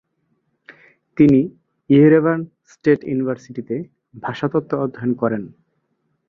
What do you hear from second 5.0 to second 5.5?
করেন।